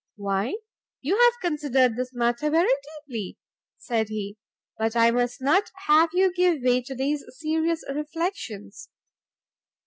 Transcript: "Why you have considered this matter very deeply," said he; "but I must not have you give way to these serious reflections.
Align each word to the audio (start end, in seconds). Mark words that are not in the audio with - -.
"Why 0.15 0.55
you 1.01 1.15
have 1.15 1.39
considered 1.41 1.95
this 1.95 2.11
matter 2.11 2.49
very 2.49 2.71
deeply," 3.05 3.37
said 3.77 4.09
he; 4.09 4.39
"but 4.75 4.95
I 4.95 5.11
must 5.11 5.43
not 5.43 5.69
have 5.85 6.09
you 6.11 6.33
give 6.33 6.63
way 6.63 6.81
to 6.87 6.95
these 6.95 7.23
serious 7.37 7.83
reflections. 7.87 8.89